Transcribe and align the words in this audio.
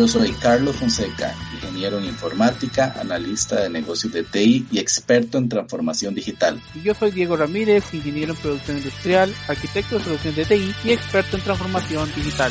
Yo 0.00 0.08
soy 0.08 0.32
Carlos 0.32 0.76
Fonseca, 0.76 1.34
ingeniero 1.52 1.98
en 1.98 2.06
informática, 2.06 2.94
analista 2.98 3.60
de 3.60 3.68
negocios 3.68 4.10
de 4.14 4.22
TI 4.22 4.66
y 4.70 4.78
experto 4.78 5.36
en 5.36 5.46
transformación 5.46 6.14
digital. 6.14 6.58
Y 6.74 6.80
yo 6.80 6.94
soy 6.94 7.10
Diego 7.10 7.36
Ramírez, 7.36 7.84
ingeniero 7.92 8.32
en 8.32 8.38
producción 8.38 8.78
industrial, 8.78 9.34
arquitecto 9.46 9.98
de 9.98 10.04
soluciones 10.04 10.36
de 10.48 10.56
TI 10.56 10.74
y 10.84 10.92
experto 10.92 11.36
en 11.36 11.42
transformación 11.42 12.10
digital. 12.16 12.50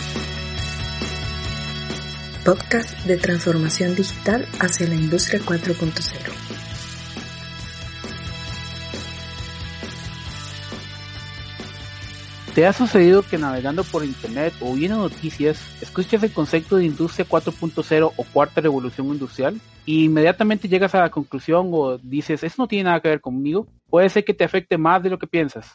Podcast 2.46 3.04
de 3.06 3.18
transformación 3.18 3.96
digital 3.96 4.48
hacia 4.60 4.88
la 4.88 4.94
industria 4.94 5.42
4.0. 5.42 6.39
¿Te 12.60 12.68
ha 12.68 12.74
sucedido 12.74 13.22
que 13.22 13.38
navegando 13.38 13.86
por 13.86 14.04
internet 14.04 14.54
o 14.60 14.74
viendo 14.74 14.98
noticias 14.98 15.82
escuchas 15.82 16.22
el 16.24 16.34
concepto 16.34 16.76
de 16.76 16.84
industria 16.84 17.26
4.0 17.26 18.12
o 18.14 18.24
cuarta 18.34 18.60
revolución 18.60 19.08
industrial 19.08 19.62
y 19.86 20.04
inmediatamente 20.04 20.68
llegas 20.68 20.94
a 20.94 21.00
la 21.00 21.10
conclusión 21.10 21.70
o 21.72 21.98
dices, 22.00 22.44
eso 22.44 22.56
no 22.58 22.68
tiene 22.68 22.84
nada 22.84 23.00
que 23.00 23.08
ver 23.08 23.22
conmigo? 23.22 23.66
Puede 23.90 24.10
ser 24.10 24.26
que 24.26 24.34
te 24.34 24.44
afecte 24.44 24.78
más 24.78 25.02
de 25.02 25.10
lo 25.10 25.18
que 25.18 25.26
piensas. 25.26 25.74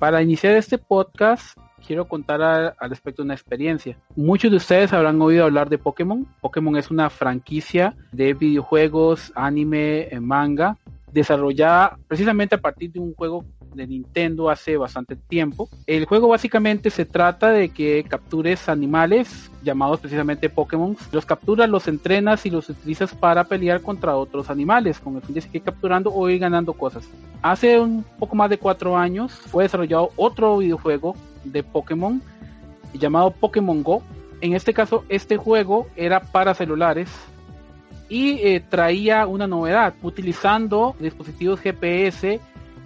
Para 0.00 0.22
iniciar 0.22 0.56
este 0.56 0.76
podcast, 0.76 1.56
quiero 1.86 2.06
contar 2.06 2.42
al 2.42 2.90
respecto 2.90 3.22
una 3.22 3.34
experiencia. 3.34 3.96
Muchos 4.16 4.50
de 4.50 4.58
ustedes 4.58 4.92
habrán 4.92 5.20
oído 5.20 5.44
hablar 5.44 5.68
de 5.68 5.78
Pokémon. 5.78 6.26
Pokémon 6.40 6.76
es 6.76 6.90
una 6.90 7.10
franquicia 7.10 7.94
de 8.12 8.34
videojuegos, 8.34 9.32
anime, 9.34 10.08
manga, 10.20 10.76
desarrollada 11.12 11.98
precisamente 12.06 12.54
a 12.54 12.60
partir 12.60 12.92
de 12.92 13.00
un 13.00 13.14
juego 13.14 13.44
de 13.74 13.86
Nintendo 13.86 14.50
hace 14.50 14.76
bastante 14.76 15.16
tiempo. 15.16 15.68
El 15.86 16.04
juego 16.04 16.28
básicamente 16.28 16.90
se 16.90 17.04
trata 17.04 17.50
de 17.50 17.68
que 17.68 18.04
captures 18.08 18.68
animales 18.68 19.50
llamados 19.62 20.00
precisamente 20.00 20.48
Pokémon, 20.48 20.96
los 21.12 21.26
capturas, 21.26 21.68
los 21.68 21.86
entrenas 21.86 22.46
y 22.46 22.50
los 22.50 22.68
utilizas 22.68 23.14
para 23.14 23.44
pelear 23.44 23.80
contra 23.82 24.16
otros 24.16 24.50
animales 24.50 24.98
con 24.98 25.16
el 25.16 25.22
fin 25.22 25.34
de 25.34 25.40
seguir 25.42 25.62
capturando 25.62 26.12
o 26.12 26.28
ir 26.28 26.38
ganando 26.38 26.72
cosas. 26.72 27.08
Hace 27.42 27.78
un 27.78 28.04
poco 28.18 28.34
más 28.34 28.50
de 28.50 28.58
cuatro 28.58 28.96
años 28.96 29.32
fue 29.32 29.64
desarrollado 29.64 30.10
otro 30.16 30.58
videojuego 30.58 31.14
de 31.44 31.62
Pokémon 31.62 32.22
llamado 32.94 33.30
Pokémon 33.30 33.82
Go. 33.82 34.02
En 34.40 34.54
este 34.54 34.72
caso, 34.72 35.04
este 35.08 35.36
juego 35.36 35.88
era 35.96 36.20
para 36.20 36.54
celulares 36.54 37.08
y 38.08 38.38
eh, 38.38 38.62
traía 38.68 39.26
una 39.26 39.46
novedad, 39.46 39.94
utilizando 40.02 40.96
dispositivos 40.98 41.60
GPS 41.60 42.40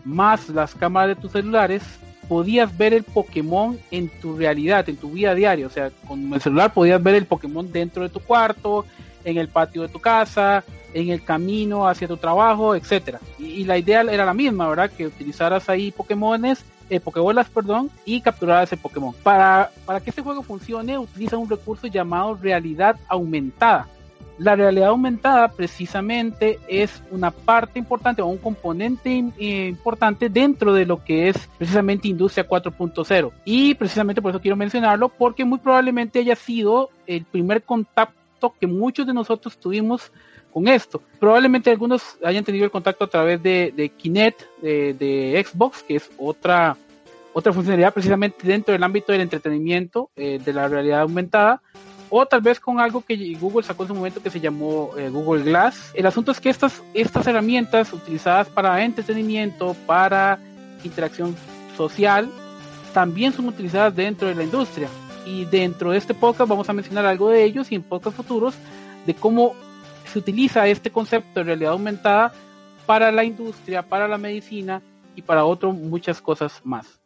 más 0.05 0.49
las 0.51 0.75
cámaras 0.75 1.17
de 1.17 1.23
tus 1.23 1.33
celulares, 1.33 1.83
podías 2.29 2.77
ver 2.77 2.93
el 2.93 3.05
Pokémon 3.05 3.79
en 3.91 4.09
tu 4.21 4.37
realidad, 4.37 4.87
en 4.89 4.97
tu 4.97 5.11
vida 5.11 5.35
diaria, 5.35 5.67
o 5.67 5.71
sea, 5.71 5.91
con 6.07 6.33
el 6.33 6.41
celular 6.41 6.73
podías 6.73 7.03
ver 7.03 7.15
el 7.15 7.27
Pokémon 7.27 7.71
dentro 7.73 8.03
de 8.03 8.11
tu 8.11 8.21
cuarto, 8.21 8.85
en 9.25 9.39
el 9.39 9.49
patio 9.49 9.83
de 9.83 9.89
tu 9.89 9.99
casa, 9.99 10.63
en 10.93 11.09
el 11.09 11.25
camino 11.25 11.89
hacia 11.89 12.07
tu 12.07 12.19
trabajo, 12.19 12.75
etcétera. 12.75 13.19
Y, 13.39 13.65
la 13.65 13.79
idea 13.79 14.03
era 14.03 14.27
la 14.27 14.35
misma, 14.35 14.69
¿verdad? 14.69 14.91
Que 14.91 15.07
utilizaras 15.07 15.69
ahí 15.71 15.91
Pokémones, 15.91 16.65
eh, 16.91 17.01
Pokébolas, 17.01 17.49
perdón, 17.49 17.91
y 18.05 18.21
capturaras 18.21 18.65
ese 18.65 18.77
Pokémon. 18.77 19.15
Para, 19.23 19.71
para 19.85 20.01
que 20.01 20.11
este 20.11 20.23
juego 20.23 20.43
funcione, 20.43 20.99
utiliza 20.99 21.37
un 21.37 21.49
recurso 21.49 21.87
llamado 21.87 22.35
realidad 22.35 22.97
aumentada. 23.09 23.89
La 24.37 24.57
realidad 24.57 24.89
aumentada 24.89 25.49
precisamente 25.49 26.59
es 26.67 27.03
una 27.13 27.31
parte 27.31 27.79
importante 27.79 28.21
o 28.21 28.27
un 28.27 28.39
componente 28.39 29.11
importante 29.39 30.29
dentro 30.29 30.73
de 30.75 30.87
lo 30.87 31.05
que 31.05 31.29
es 31.29 31.49
precisamente 31.57 32.09
Industria 32.09 32.49
4.0. 32.49 33.31
Y 33.45 33.75
precisamente 33.75 34.21
por 34.21 34.31
eso 34.31 34.41
quiero 34.41 34.57
mencionarlo, 34.57 35.09
porque 35.09 35.45
muy 35.45 35.59
probablemente 35.59 36.19
haya 36.19 36.35
sido 36.35 36.91
el 37.07 37.25
primer 37.25 37.63
contacto 37.63 38.55
que 38.59 38.67
muchos 38.67 39.07
de 39.07 39.15
nosotros 39.15 39.57
tuvimos 39.57 40.11
con 40.55 40.69
esto. 40.69 41.03
Probablemente 41.19 41.69
algunos 41.69 42.17
hayan 42.25 42.45
tenido 42.45 42.65
el 42.65 42.71
contacto 42.71 43.05
a 43.05 43.09
través 43.09 43.43
de, 43.43 43.93
Kinect, 43.97 44.41
de, 44.63 45.45
Xbox, 45.45 45.83
que 45.83 45.97
es 45.97 46.09
otra, 46.17 46.77
otra 47.33 47.53
funcionalidad 47.53 47.93
precisamente 47.93 48.47
dentro 48.47 48.73
del 48.73 48.85
ámbito 48.85 49.11
del 49.11 49.23
entretenimiento, 49.23 50.11
eh, 50.15 50.41
de 50.43 50.53
la 50.53 50.69
realidad 50.69 51.01
aumentada 51.01 51.61
o 52.09 52.25
tal 52.27 52.41
vez 52.43 52.61
con 52.61 52.79
algo 52.79 53.01
que 53.01 53.37
Google 53.41 53.65
sacó 53.65 53.83
en 53.83 53.89
su 53.89 53.95
momento 53.97 54.23
que 54.23 54.31
se 54.31 54.39
llamó 54.39 54.93
eh, 54.97 55.09
Google 55.09 55.43
Glass. 55.43 55.91
El 55.95 56.07
asunto 56.07 56.31
es 56.31 56.39
que 56.39 56.51
estas, 56.51 56.81
estas 56.95 57.27
herramientas 57.27 57.93
utilizadas 57.93 58.49
para 58.49 58.85
entretenimiento, 58.85 59.75
para 59.87 60.39
interacción 60.85 61.35
social, 61.77 62.31
también 62.93 63.33
son 63.33 63.49
utilizadas 63.49 63.97
dentro 63.97 64.29
de 64.29 64.37
la 64.37 64.45
industria. 64.45 64.89
Y 65.27 65.47
dentro 65.47 65.91
de 65.91 65.99
este 65.99 66.15
podcast 66.15 66.49
vamos 66.49 66.69
a 66.69 66.73
mencionar 66.73 67.05
algo 67.05 67.31
de 67.31 67.43
ellos 67.43 67.73
y 67.73 67.75
en 67.75 67.83
podcasts 67.83 68.17
futuros 68.17 68.55
de 69.07 69.15
cómo 69.15 69.57
se 70.15 70.21
utiliza 70.21 70.69
este 70.69 70.93
concepto 70.93 71.41
de 71.41 71.43
realidad 71.43 71.73
aumentada 71.73 72.33
para 72.87 73.11
la 73.11 73.25
industria, 73.25 73.83
para 73.83 74.07
la 74.07 74.17
medicina 74.17 74.81
y 75.17 75.23
para 75.23 75.45
otras 75.45 75.75
muchas 75.75 76.23
cosas 76.23 76.61
más. 76.63 77.01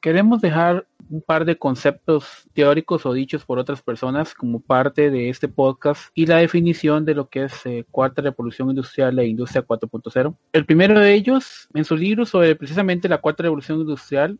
Queremos 0.00 0.40
dejar 0.40 0.86
un 1.10 1.22
par 1.22 1.44
de 1.44 1.58
conceptos 1.58 2.48
teóricos 2.54 3.04
o 3.04 3.12
dichos 3.12 3.44
por 3.44 3.58
otras 3.58 3.82
personas 3.82 4.32
como 4.32 4.60
parte 4.60 5.10
de 5.10 5.28
este 5.28 5.48
podcast 5.48 6.10
y 6.14 6.26
la 6.26 6.36
definición 6.36 7.04
de 7.04 7.14
lo 7.14 7.28
que 7.28 7.44
es 7.44 7.66
eh, 7.66 7.84
cuarta 7.90 8.22
revolución 8.22 8.70
industrial 8.70 9.18
e 9.18 9.26
industria 9.26 9.66
4.0. 9.66 10.36
El 10.52 10.64
primero 10.66 11.00
de 11.00 11.12
ellos, 11.14 11.68
en 11.74 11.84
su 11.84 11.96
libro 11.96 12.24
sobre 12.26 12.54
precisamente 12.54 13.08
la 13.08 13.18
cuarta 13.18 13.42
revolución 13.42 13.80
industrial, 13.80 14.38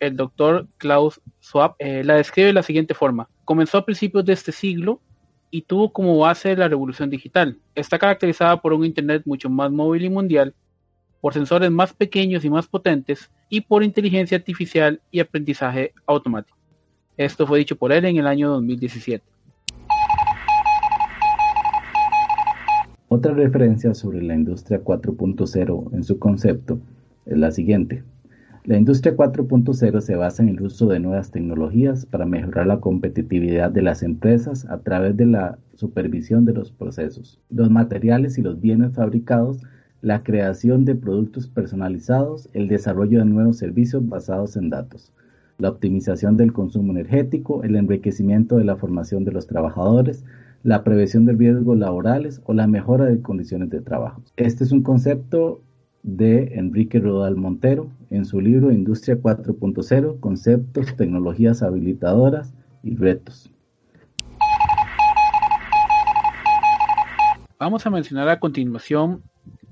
el 0.00 0.16
doctor 0.16 0.66
Klaus 0.78 1.20
Schwab 1.42 1.74
eh, 1.78 2.02
la 2.04 2.14
describe 2.14 2.48
de 2.48 2.52
la 2.52 2.62
siguiente 2.62 2.94
forma. 2.94 3.28
Comenzó 3.44 3.78
a 3.78 3.84
principios 3.84 4.24
de 4.24 4.32
este 4.32 4.52
siglo 4.52 5.00
y 5.50 5.62
tuvo 5.62 5.92
como 5.92 6.18
base 6.18 6.56
la 6.56 6.68
revolución 6.68 7.10
digital. 7.10 7.58
Está 7.74 7.98
caracterizada 7.98 8.60
por 8.60 8.72
un 8.72 8.84
Internet 8.84 9.22
mucho 9.24 9.48
más 9.48 9.70
móvil 9.70 10.04
y 10.04 10.10
mundial 10.10 10.54
por 11.20 11.34
sensores 11.34 11.70
más 11.70 11.92
pequeños 11.92 12.44
y 12.44 12.50
más 12.50 12.66
potentes 12.66 13.30
y 13.48 13.60
por 13.60 13.82
inteligencia 13.82 14.36
artificial 14.36 15.00
y 15.10 15.20
aprendizaje 15.20 15.92
automático. 16.06 16.56
Esto 17.16 17.46
fue 17.46 17.58
dicho 17.58 17.76
por 17.76 17.92
él 17.92 18.04
en 18.04 18.16
el 18.18 18.26
año 18.26 18.50
2017. 18.50 19.24
Otra 23.08 23.32
referencia 23.32 23.94
sobre 23.94 24.22
la 24.22 24.34
industria 24.34 24.84
4.0 24.84 25.94
en 25.94 26.04
su 26.04 26.18
concepto 26.18 26.78
es 27.26 27.38
la 27.38 27.50
siguiente. 27.50 28.04
La 28.68 28.76
industria 28.76 29.16
4.0 29.16 30.00
se 30.02 30.14
basa 30.14 30.42
en 30.42 30.50
el 30.50 30.60
uso 30.60 30.88
de 30.88 31.00
nuevas 31.00 31.30
tecnologías 31.30 32.04
para 32.04 32.26
mejorar 32.26 32.66
la 32.66 32.80
competitividad 32.80 33.70
de 33.70 33.80
las 33.80 34.02
empresas 34.02 34.66
a 34.66 34.80
través 34.80 35.16
de 35.16 35.24
la 35.24 35.56
supervisión 35.72 36.44
de 36.44 36.52
los 36.52 36.70
procesos, 36.70 37.40
los 37.48 37.70
materiales 37.70 38.36
y 38.36 38.42
los 38.42 38.60
bienes 38.60 38.92
fabricados 38.92 39.62
la 40.02 40.22
creación 40.22 40.84
de 40.84 40.96
productos 40.96 41.46
personalizados, 41.46 42.50
el 42.52 42.68
desarrollo 42.68 43.20
de 43.20 43.24
nuevos 43.24 43.56
servicios 43.56 44.06
basados 44.06 44.54
en 44.58 44.68
datos, 44.68 45.14
la 45.56 45.70
optimización 45.70 46.36
del 46.36 46.52
consumo 46.52 46.92
energético, 46.92 47.62
el 47.62 47.74
enriquecimiento 47.74 48.58
de 48.58 48.64
la 48.64 48.76
formación 48.76 49.24
de 49.24 49.32
los 49.32 49.46
trabajadores, 49.46 50.26
la 50.62 50.84
prevención 50.84 51.24
de 51.24 51.32
riesgos 51.32 51.78
laborales 51.78 52.42
o 52.44 52.52
la 52.52 52.66
mejora 52.66 53.06
de 53.06 53.22
condiciones 53.22 53.70
de 53.70 53.80
trabajo. 53.80 54.20
Este 54.36 54.62
es 54.62 54.72
un 54.72 54.82
concepto 54.82 55.62
de 56.02 56.54
Enrique 56.54 56.98
Rodal 57.00 57.36
Montero 57.36 57.90
en 58.10 58.24
su 58.24 58.40
libro 58.40 58.72
Industria 58.72 59.16
4.0, 59.16 60.20
Conceptos, 60.20 60.96
Tecnologías 60.96 61.62
Habilitadoras 61.62 62.54
y 62.82 62.96
retos. 62.96 63.50
Vamos 67.58 67.84
a 67.84 67.90
mencionar 67.90 68.28
a 68.28 68.38
continuación 68.38 69.22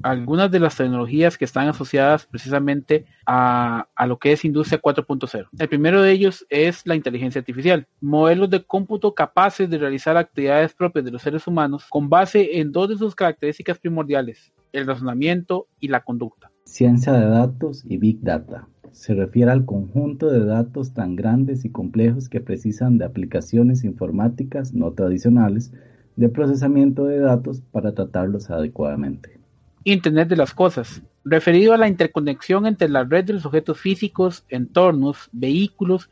algunas 0.03 0.51
de 0.51 0.61
las 0.61 0.77
tecnologías 0.77 1.37
que 1.39 1.45
están 1.45 1.69
asociadas 1.69 2.27
precisamente 2.27 3.07
a, 3.27 3.87
lo 4.07 4.19
que 4.19 4.33
es 4.33 4.45
Industria 4.45 4.81
4.0. 4.81 5.49
El 5.59 5.69
primero 5.69 6.03
de 6.03 6.13
ellos 6.13 6.47
es 6.49 6.87
la 6.87 6.95
inteligencia 6.95 7.41
artificial, 7.41 7.87
modelos 8.01 8.51
de 8.51 8.65
cómputo 8.65 9.15
capaces 9.15 9.69
de 9.69 9.79
realizar 9.79 10.17
actividades 10.17 10.75
propias 10.75 11.05
de 11.05 11.11
los 11.11 11.23
seres 11.23 11.47
humanos 11.47 11.87
con 11.89 12.09
base 12.09 12.59
en 12.59 12.73
dos 12.73 12.89
de 12.89 12.97
sus 12.97 13.15
características 13.15 13.79
primordiales, 13.79 14.53
el 14.77 14.87
razonamiento 14.87 15.69
y 15.81 15.89
la 15.89 16.05
conducta. 16.05 16.51
Ciencia 16.65 17.13
de 17.13 17.27
datos 17.27 17.85
y 17.89 17.97
Big 17.97 18.21
Data. 18.21 18.69
Se 18.93 19.15
refiere 19.15 19.51
al 19.51 19.65
conjunto 19.65 20.31
de 20.31 20.45
datos 20.45 20.95
tan 20.95 21.17
grandes 21.17 21.65
y 21.65 21.71
complejos 21.71 22.29
que 22.29 22.41
precisan 22.41 22.99
de 22.99 23.05
aplicaciones 23.05 23.85
informáticas 23.85 24.73
no 24.73 24.93
tradicionales 24.93 25.73
de 26.17 26.29
procesamiento 26.29 27.05
de 27.05 27.19
datos 27.19 27.61
para 27.61 27.95
tratarlos 27.95 28.51
adecuadamente. 28.51 29.39
Internet 29.85 30.29
de 30.29 30.37
las 30.37 30.53
Cosas, 30.53 31.03
referido 31.25 31.73
a 31.73 31.77
la 31.77 31.87
interconexión 31.87 32.67
entre 32.67 32.89
la 32.89 33.05
red 33.05 33.25
de 33.25 33.35
los 33.35 33.47
objetos 33.47 33.79
físicos, 33.79 34.45
entornos, 34.49 35.29
vehículos 35.31 36.11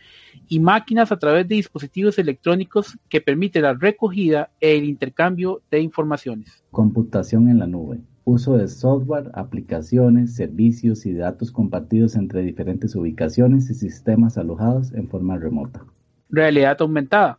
y 0.48 0.60
máquinas 0.60 1.10
a 1.10 1.18
través 1.18 1.48
de 1.48 1.56
dispositivos 1.56 2.18
electrónicos 2.18 2.96
que 3.08 3.20
permite 3.20 3.60
la 3.60 3.74
recogida 3.74 4.50
e 4.60 4.76
el 4.76 4.84
intercambio 4.84 5.62
de 5.70 5.80
informaciones. 5.80 6.62
Computación 6.70 7.48
en 7.48 7.58
la 7.58 7.66
nube. 7.66 8.00
Uso 8.26 8.56
de 8.56 8.68
software, 8.68 9.30
aplicaciones, 9.34 10.34
servicios 10.34 11.04
y 11.04 11.12
datos 11.12 11.52
compartidos 11.52 12.16
entre 12.16 12.42
diferentes 12.42 12.96
ubicaciones 12.96 13.68
y 13.68 13.74
sistemas 13.74 14.38
alojados 14.38 14.92
en 14.94 15.08
forma 15.08 15.36
remota. 15.36 15.84
Realidad 16.30 16.76
aumentada. 16.80 17.38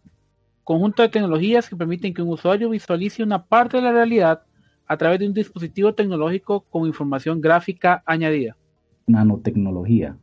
Conjunto 0.63 1.01
de 1.01 1.09
tecnologías 1.09 1.67
que 1.67 1.75
permiten 1.75 2.13
que 2.13 2.21
un 2.21 2.29
usuario 2.29 2.69
visualice 2.69 3.23
una 3.23 3.43
parte 3.43 3.77
de 3.77 3.83
la 3.83 3.91
realidad 3.91 4.43
a 4.87 4.97
través 4.97 5.19
de 5.19 5.27
un 5.27 5.33
dispositivo 5.33 5.93
tecnológico 5.93 6.61
con 6.61 6.87
información 6.87 7.41
gráfica 7.41 8.03
añadida. 8.05 8.55
Nanotecnología. 9.07 10.17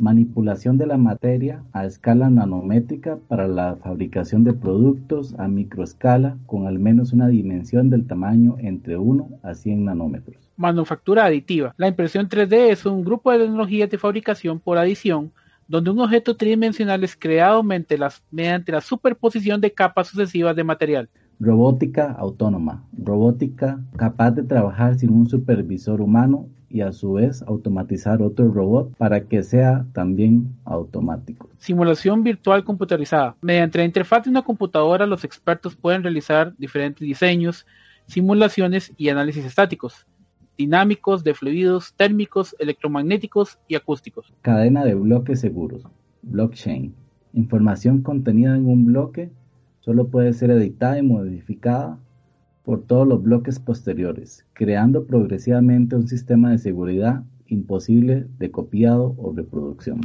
Manipulación 0.00 0.76
de 0.76 0.86
la 0.86 0.98
materia 0.98 1.62
a 1.72 1.86
escala 1.86 2.28
nanométrica 2.28 3.18
para 3.28 3.46
la 3.46 3.76
fabricación 3.76 4.42
de 4.44 4.52
productos 4.52 5.34
a 5.38 5.48
microescala 5.48 6.36
con 6.46 6.66
al 6.66 6.78
menos 6.78 7.12
una 7.12 7.28
dimensión 7.28 7.90
del 7.90 8.06
tamaño 8.06 8.56
entre 8.58 8.96
1 8.96 9.28
a 9.42 9.54
100 9.54 9.84
nanómetros. 9.84 10.50
Manufactura 10.56 11.24
aditiva. 11.24 11.74
La 11.76 11.88
impresión 11.88 12.28
3D 12.28 12.70
es 12.70 12.86
un 12.86 13.04
grupo 13.04 13.30
de 13.30 13.38
tecnologías 13.38 13.88
de 13.90 13.98
fabricación 13.98 14.58
por 14.58 14.78
adición 14.78 15.32
donde 15.68 15.90
un 15.90 16.00
objeto 16.00 16.36
tridimensional 16.36 17.02
es 17.04 17.16
creado 17.16 17.62
mediante 17.62 17.96
la 18.72 18.80
superposición 18.80 19.60
de 19.60 19.72
capas 19.72 20.08
sucesivas 20.08 20.54
de 20.56 20.64
material. 20.64 21.08
Robótica 21.40 22.12
autónoma, 22.12 22.84
robótica 22.96 23.80
capaz 23.96 24.32
de 24.32 24.44
trabajar 24.44 24.96
sin 24.96 25.10
un 25.10 25.28
supervisor 25.28 26.00
humano 26.00 26.48
y 26.74 26.80
a 26.80 26.90
su 26.90 27.12
vez 27.12 27.40
automatizar 27.42 28.20
otro 28.20 28.50
robot 28.50 28.96
para 28.96 29.20
que 29.26 29.44
sea 29.44 29.86
también 29.92 30.56
automático. 30.64 31.48
Simulación 31.56 32.24
virtual 32.24 32.64
computarizada. 32.64 33.36
Mediante 33.40 33.78
la 33.78 33.84
interfaz 33.84 34.24
de 34.24 34.30
una 34.30 34.42
computadora 34.42 35.06
los 35.06 35.22
expertos 35.22 35.76
pueden 35.76 36.02
realizar 36.02 36.52
diferentes 36.58 37.06
diseños, 37.06 37.64
simulaciones 38.08 38.92
y 38.96 39.08
análisis 39.08 39.44
estáticos, 39.44 40.04
dinámicos, 40.58 41.22
de 41.22 41.34
fluidos, 41.34 41.94
térmicos, 41.94 42.56
electromagnéticos 42.58 43.56
y 43.68 43.76
acústicos. 43.76 44.32
Cadena 44.42 44.84
de 44.84 44.96
bloques 44.96 45.38
seguros, 45.40 45.84
blockchain. 46.22 46.92
Información 47.34 48.02
contenida 48.02 48.56
en 48.56 48.66
un 48.66 48.86
bloque 48.86 49.30
solo 49.78 50.08
puede 50.08 50.32
ser 50.32 50.50
editada 50.50 50.98
y 50.98 51.02
modificada 51.02 51.98
por 52.64 52.86
todos 52.86 53.06
los 53.06 53.22
bloques 53.22 53.60
posteriores, 53.60 54.46
creando 54.54 55.06
progresivamente 55.06 55.96
un 55.96 56.08
sistema 56.08 56.50
de 56.50 56.58
seguridad 56.58 57.22
imposible 57.46 58.26
de 58.38 58.50
copiado 58.50 59.14
o 59.18 59.32
reproducción. 59.32 60.00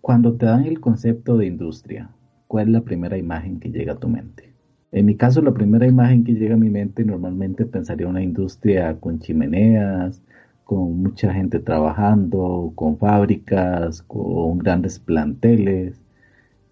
Cuando 0.00 0.34
te 0.34 0.46
dan 0.46 0.64
el 0.64 0.80
concepto 0.80 1.36
de 1.36 1.46
industria, 1.46 2.10
¿cuál 2.46 2.68
es 2.68 2.72
la 2.72 2.80
primera 2.82 3.18
imagen 3.18 3.58
que 3.58 3.70
llega 3.70 3.94
a 3.94 3.98
tu 3.98 4.08
mente? 4.08 4.52
En 4.92 5.06
mi 5.06 5.16
caso, 5.16 5.42
la 5.42 5.54
primera 5.54 5.86
imagen 5.86 6.22
que 6.22 6.34
llega 6.34 6.54
a 6.54 6.58
mi 6.58 6.70
mente 6.70 7.04
normalmente 7.04 7.66
pensaría 7.66 8.06
una 8.06 8.22
industria 8.22 9.00
con 9.00 9.18
chimeneas, 9.18 10.22
con 10.64 11.02
mucha 11.02 11.32
gente 11.32 11.58
trabajando, 11.58 12.72
con 12.74 12.98
fábricas, 12.98 14.02
con 14.02 14.58
grandes 14.58 14.98
planteles, 14.98 16.00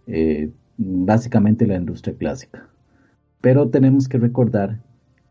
eh, 0.06 0.50
básicamente 0.80 1.66
la 1.66 1.76
industria 1.76 2.16
clásica. 2.16 2.66
Pero 3.40 3.68
tenemos 3.68 4.08
que 4.08 4.18
recordar 4.18 4.80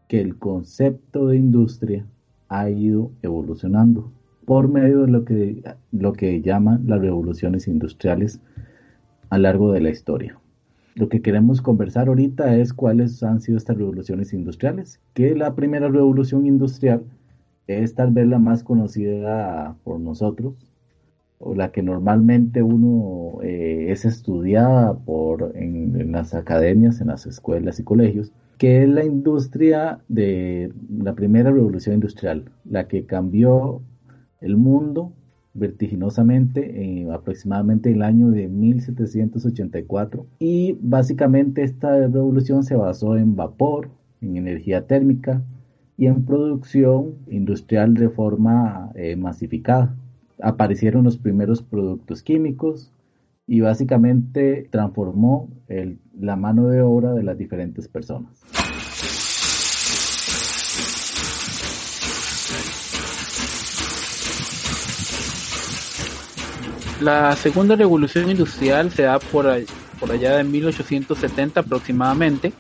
que 0.07 0.22
el 0.22 0.38
concepto 0.38 1.28
de 1.28 1.38
industria 1.38 2.06
ha 2.50 2.69
ido 2.69 3.12
evolucionando 3.24 4.12
por 4.46 4.68
medio 4.68 5.01
de 5.01 5.12
lo 5.12 5.25
que, 5.25 5.63
lo 5.92 6.13
que 6.13 6.42
llaman 6.42 6.84
las 6.88 7.01
revoluciones 7.01 7.68
industriales 7.68 8.40
a 9.30 9.38
lo 9.38 9.44
largo 9.44 9.72
de 9.72 9.81
la 9.81 9.90
historia. 9.90 10.40
Lo 10.96 11.10
que 11.10 11.22
queremos 11.22 11.62
conversar 11.62 12.07
ahorita 12.07 12.56
es 12.56 12.74
cuáles 12.74 13.22
han 13.24 13.42
sido 13.42 13.57
estas 13.57 13.78
revoluciones 13.78 14.34
industriales, 14.34 15.00
que 15.13 15.36
la 15.36 15.56
primera 15.56 15.88
revolución 15.88 16.46
industrial 16.46 17.04
es 17.68 17.94
tal 17.96 18.12
vez 18.12 18.28
la 18.28 18.40
más 18.40 18.63
conocida 18.63 19.75
por 19.84 20.00
nosotros, 20.00 20.69
o 21.39 21.56
la 21.56 21.71
que 21.71 21.81
normalmente 21.81 22.62
uno 22.62 23.41
eh, 23.41 23.88
es 23.89 24.06
estudiada 24.06 24.94
por 24.94 25.53
en, 25.56 26.12
las 26.12 26.33
academias, 26.33 27.01
en 27.01 27.07
las 27.07 27.25
escuelas 27.25 27.80
y 27.80 27.83
colegios, 27.83 28.33
que 28.57 28.83
es 28.83 28.89
la 28.89 29.06
industria 29.06 30.00
de 30.09 30.74
la 30.89 31.15
primera 31.15 31.50
revolución 31.50 31.95
industrial, 31.95 32.51
la 32.65 32.88
que 32.88 33.06
cambió 33.06 33.81
el 34.41 34.57
mundo 34.57 35.13
vertiginosamente 35.53 36.83
en 36.83 37.12
aproximadamente 37.12 37.91
el 37.91 38.01
año 38.03 38.30
de 38.31 38.50
1784 38.50 40.25
y 40.39 40.77
básicamente 40.81 41.63
esta 41.63 42.07
revolución 42.07 42.63
se 42.63 42.75
basó 42.75 43.18
en 43.18 43.36
vapor, 43.38 43.89
en 44.21 44.36
energía 44.36 44.88
térmica 44.88 45.41
y 45.97 46.07
en 46.07 46.25
producción 46.25 47.15
industrial 47.27 47.94
de 47.94 48.09
forma 48.09 48.91
eh, 48.95 49.15
masificada 49.15 49.95
aparecieron 50.41 51.03
los 51.03 51.18
primeros 51.18 51.62
productos 51.62 52.24
químicos 52.24 52.91
y 53.47 53.62
básicamente 53.62 54.68
transformó 54.71 55.50
la 56.19 56.36
mano 56.36 56.67
de 56.67 56.81
obra 56.81 57.13
de 57.13 57.24
las 57.24 57.38
diferentes 57.38 57.88
personas. 57.88 58.43
La 67.01 67.34
segunda 67.38 67.77
revolución 67.77 68.29
industrial 68.29 68.91
se 68.91 69.03
da 69.03 69.19
por, 69.19 69.48
allá 69.48 70.38
de 70.38 70.43
1870 70.43 71.62
aproximadamente. 71.62 72.51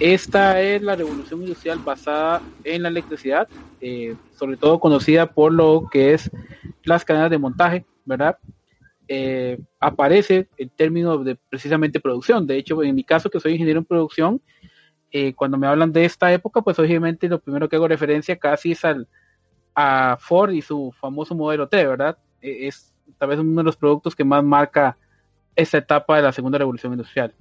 Esta 0.00 0.60
es 0.60 0.82
la 0.82 0.96
revolución 0.96 1.42
industrial 1.42 1.78
basada 1.78 2.42
en 2.64 2.82
la 2.82 2.88
electricidad, 2.88 3.46
eh, 3.80 4.16
sobre 4.36 4.56
todo 4.56 4.80
conocida 4.80 5.26
por 5.26 5.52
lo 5.52 5.88
que 5.92 6.12
es 6.12 6.28
las 6.84 7.04
cadenas 7.04 7.30
de 7.30 7.38
montaje, 7.38 7.86
¿verdad? 8.04 8.38
Eh, 9.08 9.58
aparece 9.80 10.48
el 10.56 10.70
término 10.70 11.18
de 11.18 11.36
precisamente 11.36 12.00
producción. 12.00 12.46
De 12.46 12.56
hecho, 12.56 12.82
en 12.82 12.94
mi 12.94 13.04
caso, 13.04 13.30
que 13.30 13.40
soy 13.40 13.52
ingeniero 13.52 13.80
en 13.80 13.84
producción, 13.84 14.40
eh, 15.10 15.34
cuando 15.34 15.58
me 15.58 15.66
hablan 15.66 15.92
de 15.92 16.04
esta 16.04 16.32
época, 16.32 16.62
pues 16.62 16.78
obviamente 16.78 17.28
lo 17.28 17.40
primero 17.40 17.68
que 17.68 17.76
hago 17.76 17.88
referencia 17.88 18.36
casi 18.38 18.72
es 18.72 18.84
al, 18.84 19.06
a 19.74 20.16
Ford 20.18 20.52
y 20.52 20.62
su 20.62 20.92
famoso 20.98 21.34
modelo 21.34 21.68
T, 21.68 21.86
¿verdad? 21.86 22.16
E, 22.40 22.66
es 22.68 22.94
tal 23.18 23.28
vez 23.28 23.38
uno 23.38 23.60
de 23.60 23.64
los 23.64 23.76
productos 23.76 24.16
que 24.16 24.24
más 24.24 24.42
marca 24.42 24.96
esta 25.54 25.78
etapa 25.78 26.16
de 26.16 26.22
la 26.22 26.32
segunda 26.32 26.58
revolución 26.58 26.92
industrial. 26.92 27.34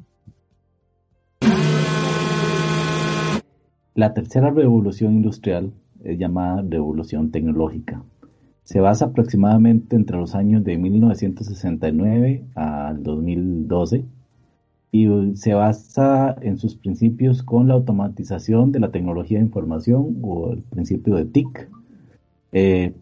La 3.94 4.14
tercera 4.14 4.50
revolución 4.50 5.14
industrial 5.14 5.72
es 6.04 6.18
llamada 6.18 6.64
revolución 6.68 7.32
tecnológica. 7.32 8.02
Se 8.64 8.80
basa 8.80 9.06
aproximadamente 9.06 9.96
entre 9.96 10.18
los 10.18 10.36
años 10.36 10.64
de 10.64 10.78
1969 10.78 12.46
al 12.56 13.04
2012 13.04 14.06
y 14.92 15.08
se 15.36 15.54
basa 15.54 16.36
en 16.42 16.58
sus 16.58 16.76
principios 16.76 17.44
con 17.44 17.68
la 17.68 17.76
automatización 17.76 18.72
de 18.72 18.80
la 18.80 18.92
tecnología 18.92 19.40
de 19.40 19.46
información 19.46 20.18
o 20.22 20.52
el 20.52 20.64
principio 20.64 21.16
de 21.16 21.26
TIC. 21.26 21.70
Eh, 22.52 22.94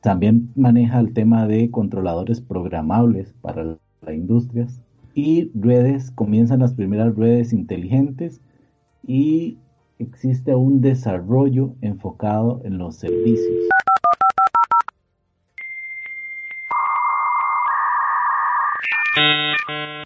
también 0.00 0.50
maneja 0.54 1.00
el 1.00 1.12
tema 1.12 1.46
de 1.46 1.70
controladores 1.70 2.40
programables 2.40 3.34
para 3.40 3.64
las 3.64 4.14
industrias 4.14 4.82
y 5.14 5.50
redes, 5.54 6.12
comienzan 6.12 6.60
las 6.60 6.74
primeras 6.74 7.16
redes 7.16 7.52
inteligentes 7.52 8.40
y 9.06 9.58
existe 9.98 10.54
un 10.54 10.80
desarrollo 10.80 11.74
enfocado 11.80 12.60
en 12.64 12.78
los 12.78 12.96
servicios. 12.96 13.68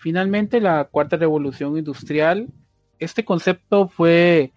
Finalmente, 0.02 0.60
la 0.60 0.82
cuarta 0.82 1.16
revolución 1.16 1.78
industrial. 1.78 2.48
Este 2.98 3.24
concepto 3.24 3.86
fue 3.86 4.50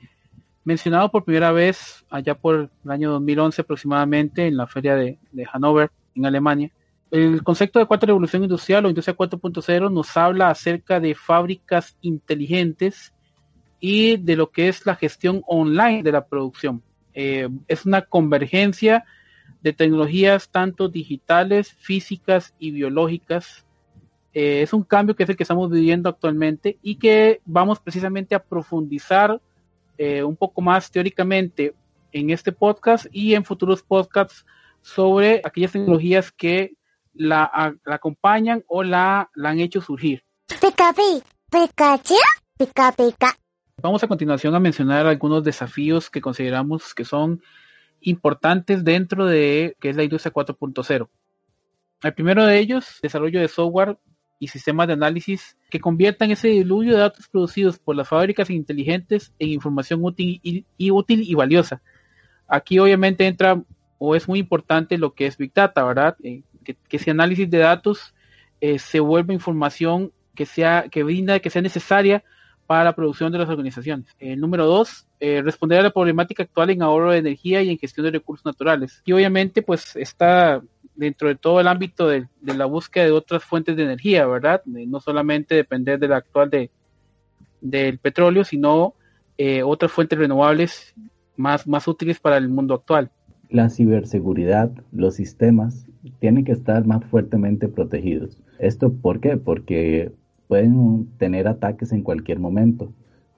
mencionado 0.63 1.11
por 1.11 1.23
primera 1.23 1.51
vez 1.51 2.03
allá 2.09 2.33
por 2.33 2.71
el 2.83 2.91
año 2.91 3.11
2011 3.11 3.61
aproximadamente 3.61 4.47
en 4.47 4.57
la 4.57 4.65
feria 4.65 4.95
de, 4.95 5.19
Hannover, 5.53 5.91
en 6.15 6.25
Alemania. 6.25 6.71
El 7.11 7.43
concepto 7.43 7.77
de 7.77 7.85
cuarta 7.85 8.07
revolución 8.07 8.41
industrial 8.41 8.85
o 8.85 8.89
industria 8.89 9.15
4.0 9.15 9.91
nos 9.91 10.17
habla 10.17 10.49
acerca 10.49 10.99
de 10.99 11.13
fábricas 11.13 11.95
inteligentes 12.01 13.13
y 13.79 14.17
de 14.17 14.35
lo 14.37 14.49
que 14.49 14.67
es 14.67 14.83
la 14.87 14.95
gestión 14.95 15.43
online 15.45 16.01
de 16.01 16.11
la 16.11 16.25
producción. 16.25 16.81
Eh, 17.13 17.47
es 17.67 17.85
una 17.85 18.01
convergencia 18.01 19.05
de 19.61 19.73
tecnologías 19.73 20.49
tanto 20.49 20.89
digitales, 20.89 21.71
físicas 21.73 22.55
y 22.57 22.71
biológicas. 22.71 23.64
Eh, 24.35 24.61
es 24.61 24.73
un 24.73 24.83
cambio 24.83 25.15
que 25.15 25.23
es 25.23 25.29
el 25.29 25.37
que 25.37 25.43
estamos 25.43 25.71
viviendo 25.71 26.09
actualmente 26.09 26.77
y 26.81 26.97
que 26.97 27.39
vamos 27.45 27.79
precisamente 27.79 28.35
a 28.35 28.43
profundizar 28.43 29.41
eh, 29.97 30.23
un 30.23 30.35
poco 30.35 30.61
más 30.61 30.91
teóricamente 30.91 31.73
en 32.11 32.29
este 32.31 32.51
podcast 32.51 33.05
y 33.13 33.33
en 33.33 33.45
futuros 33.45 33.81
podcasts 33.81 34.45
sobre 34.81 35.41
aquellas 35.45 35.71
tecnologías 35.71 36.33
que 36.33 36.73
la, 37.13 37.49
acompañan 37.85 38.61
o 38.67 38.83
la, 38.83 39.29
la, 39.35 39.51
han 39.51 39.61
hecho 39.61 39.79
surgir. 39.79 40.21
Vamos 43.81 44.03
a 44.03 44.07
continuación 44.09 44.53
a 44.53 44.59
mencionar 44.59 45.07
algunos 45.07 45.45
desafíos 45.45 46.09
que 46.09 46.19
consideramos 46.19 46.93
que 46.93 47.05
son 47.05 47.41
importantes 48.01 48.83
dentro 48.83 49.27
de 49.27 49.77
que 49.79 49.91
es 49.91 49.95
la 49.95 50.03
industria 50.03 50.33
4.0. 50.33 51.07
El 52.03 52.13
primero 52.13 52.45
de 52.45 52.59
ellos, 52.59 52.99
desarrollo 53.01 53.39
de 53.39 53.47
software 53.47 53.97
y 54.39 54.47
sistemas 54.47 54.87
de 54.87 54.93
análisis 54.93 55.57
que 55.69 55.79
conviertan 55.79 56.31
ese 56.31 56.49
diluvio 56.49 56.93
de 56.93 56.99
datos 56.99 57.27
producidos 57.27 57.79
por 57.79 57.95
las 57.95 58.07
fábricas 58.07 58.49
inteligentes 58.49 59.33
en 59.39 59.49
información 59.49 60.03
útil 60.03 60.39
y, 60.43 60.91
útil 60.91 61.21
y 61.21 61.33
valiosa. 61.35 61.81
Aquí 62.47 62.79
obviamente 62.79 63.25
entra 63.25 63.61
o 63.97 64.15
es 64.15 64.27
muy 64.27 64.39
importante 64.39 64.97
lo 64.97 65.13
que 65.13 65.25
es 65.27 65.37
Big 65.37 65.53
Data, 65.53 65.83
¿verdad? 65.83 66.15
Eh, 66.23 66.43
que, 66.63 66.75
ese 66.91 67.11
análisis 67.11 67.49
de 67.49 67.59
datos 67.59 68.13
eh, 68.61 68.79
se 68.79 68.99
vuelva 68.99 69.33
información 69.33 70.11
que 70.35 70.45
sea, 70.45 70.87
que 70.91 71.03
brinda, 71.03 71.39
que 71.39 71.49
sea 71.49 71.61
necesaria 71.61 72.23
para 72.67 72.83
la 72.83 72.95
producción 72.95 73.31
de 73.31 73.37
las 73.37 73.49
organizaciones. 73.49 74.07
Eh, 74.19 74.35
número 74.35 74.65
dos, 74.65 75.07
eh, 75.19 75.41
responder 75.43 75.79
a 75.79 75.83
la 75.83 75.91
problemática 75.91 76.43
actual 76.43 76.71
en 76.71 76.81
ahorro 76.81 77.11
de 77.11 77.19
energía 77.19 77.61
y 77.61 77.69
en 77.69 77.77
gestión 77.77 78.05
de 78.05 78.11
recursos 78.11 78.45
naturales. 78.45 79.01
Y 79.05 79.13
obviamente, 79.13 79.61
pues 79.61 79.95
está 79.95 80.61
dentro 80.95 81.27
de 81.27 81.35
todo 81.35 81.59
el 81.59 81.67
ámbito 81.67 82.07
de, 82.07 82.27
la 82.41 82.65
búsqueda 82.65 83.05
de 83.05 83.11
otras 83.11 83.43
fuentes 83.43 83.75
de 83.75 83.83
energía, 83.83 84.25
¿verdad? 84.25 84.61
no 84.65 84.99
solamente 84.99 85.55
depender 85.55 85.99
de 85.99 86.07
la 86.07 86.17
actual 86.17 86.49
de, 86.49 86.69
del 87.61 87.97
petróleo, 87.99 88.43
sino 88.43 88.93
eh, 89.37 89.63
otras 89.63 89.91
fuentes 89.91 90.17
renovables 90.17 90.93
más, 91.35 91.67
más 91.67 91.87
útiles 91.87 92.19
para 92.19 92.37
el 92.37 92.49
mundo 92.49 92.73
actual. 92.73 93.11
La 93.49 93.69
ciberseguridad, 93.69 94.71
los 94.91 95.15
sistemas, 95.15 95.85
tienen 96.19 96.45
que 96.45 96.51
estar 96.51 96.85
más 96.85 97.03
fuertemente 97.05 97.67
protegidos. 97.67 98.41
¿Esto 98.59 98.93
por 98.93 99.19
qué? 99.19 99.37
Porque 99.37 100.11
pueden 100.47 101.07
tener 101.17 101.47
ataques 101.47 101.91
en 101.91 102.01
cualquier 102.01 102.39
momento. 102.39 102.91